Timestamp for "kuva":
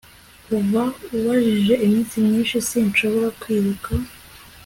0.45-0.83